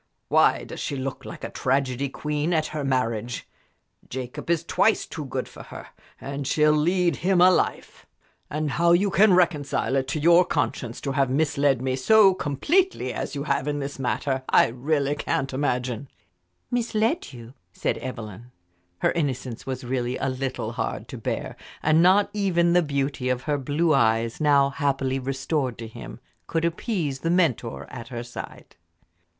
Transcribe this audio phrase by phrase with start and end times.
[0.29, 3.47] Why does she look like a tragedy queen at her marriage?
[4.09, 5.89] Jacob is twice too good for her,
[6.19, 8.07] and she'll lead him a life.
[8.49, 13.13] And how you can reconcile it to your conscience to have misled me so completely
[13.13, 16.07] as you have in this matter, I really can't imagine."
[16.71, 18.49] "Misled you?" said Evelyn.
[19.03, 23.43] Her innocence was really a little hard to bear, and not even the beauty of
[23.43, 28.75] her blue eyes, now happily restored to him, could appease the mentor at her side.